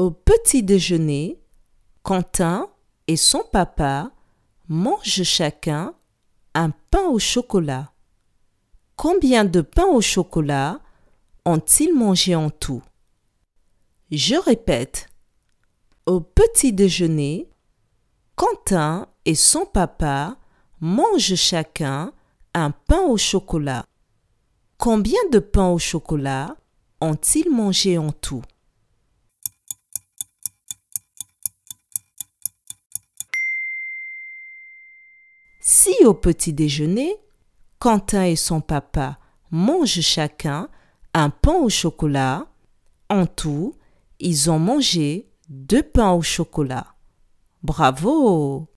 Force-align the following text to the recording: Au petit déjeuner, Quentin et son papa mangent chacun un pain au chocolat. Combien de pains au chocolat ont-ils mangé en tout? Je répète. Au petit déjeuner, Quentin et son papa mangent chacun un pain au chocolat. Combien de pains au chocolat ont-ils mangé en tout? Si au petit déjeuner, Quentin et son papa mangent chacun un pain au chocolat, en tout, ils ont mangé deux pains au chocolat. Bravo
Au 0.00 0.10
petit 0.10 0.62
déjeuner, 0.62 1.38
Quentin 2.02 2.70
et 3.06 3.18
son 3.18 3.42
papa 3.52 4.10
mangent 4.66 5.24
chacun 5.24 5.92
un 6.54 6.70
pain 6.70 7.06
au 7.08 7.18
chocolat. 7.18 7.92
Combien 8.96 9.44
de 9.44 9.60
pains 9.60 9.88
au 9.92 10.00
chocolat 10.00 10.80
ont-ils 11.44 11.92
mangé 11.92 12.34
en 12.34 12.48
tout? 12.48 12.82
Je 14.10 14.36
répète. 14.36 15.10
Au 16.06 16.22
petit 16.22 16.72
déjeuner, 16.72 17.50
Quentin 18.36 19.06
et 19.26 19.34
son 19.34 19.66
papa 19.66 20.38
mangent 20.80 21.34
chacun 21.34 22.14
un 22.54 22.70
pain 22.70 23.02
au 23.02 23.18
chocolat. 23.18 23.84
Combien 24.78 25.20
de 25.30 25.40
pains 25.40 25.68
au 25.68 25.78
chocolat 25.78 26.56
ont-ils 27.02 27.50
mangé 27.50 27.98
en 27.98 28.12
tout? 28.12 28.40
Si 35.60 35.94
au 36.06 36.14
petit 36.14 36.54
déjeuner, 36.54 37.14
Quentin 37.78 38.24
et 38.24 38.36
son 38.36 38.62
papa 38.62 39.18
mangent 39.50 40.00
chacun 40.00 40.68
un 41.12 41.28
pain 41.28 41.54
au 41.54 41.68
chocolat, 41.68 42.46
en 43.10 43.26
tout, 43.26 43.74
ils 44.20 44.50
ont 44.50 44.58
mangé 44.58 45.28
deux 45.50 45.82
pains 45.82 46.12
au 46.12 46.22
chocolat. 46.22 46.94
Bravo 47.62 48.69